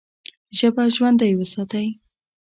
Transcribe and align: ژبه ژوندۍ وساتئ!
ژبه 0.57 0.83
ژوندۍ 0.95 1.31
وساتئ! 1.35 1.87